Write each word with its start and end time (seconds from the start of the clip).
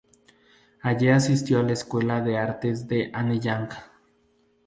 Allí 0.81 1.09
asistió 1.09 1.59
a 1.59 1.61
la 1.61 1.73
escuela 1.73 2.21
de 2.21 2.35
Artes 2.39 2.87
de 2.87 3.11
Anyang. 3.13 3.69